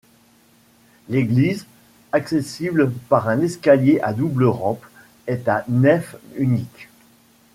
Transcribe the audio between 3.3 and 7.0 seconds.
escalier à double rampe, est à nef unique.